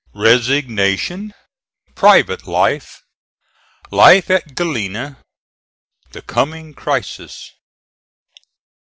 RESIGNATION 0.15 1.31
PRIVATE 1.93 2.47
LIFE 2.47 3.03
LIFE 3.91 4.31
AT 4.31 4.55
GALENA 4.55 5.19
THE 6.13 6.23
COMING 6.23 6.73
CRISIS. 6.73 7.51